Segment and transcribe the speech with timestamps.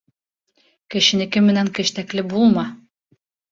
[0.95, 2.67] Кешенеке менән кештәкле булма.